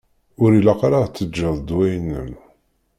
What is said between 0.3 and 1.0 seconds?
Ur ilaq ara